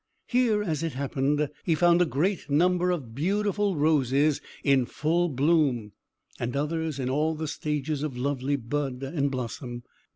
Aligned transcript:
Here, 0.25 0.63
as 0.63 0.81
it 0.81 0.93
happened, 0.93 1.47
he 1.63 1.75
found 1.75 2.01
a 2.01 2.07
great 2.07 2.49
number 2.49 2.89
of 2.89 3.13
beautiful 3.13 3.75
roses 3.75 4.41
in 4.63 4.87
full 4.87 5.29
bloom, 5.29 5.91
and 6.39 6.55
others 6.57 6.97
in 6.97 7.07
all 7.07 7.35
the 7.35 7.47
stages 7.47 8.01
of 8.01 8.17
lovely 8.17 8.55
bud 8.55 9.03
and 9.03 9.29
blossom. 9.29 9.83